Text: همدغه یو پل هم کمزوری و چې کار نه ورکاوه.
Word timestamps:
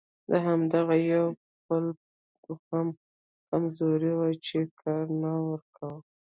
همدغه 0.45 0.95
یو 1.11 1.25
پل 1.65 1.85
هم 2.71 2.87
کمزوری 3.49 4.11
و 4.15 4.21
چې 4.45 4.57
کار 4.81 5.05
نه 5.21 5.31
ورکاوه. 5.49 5.99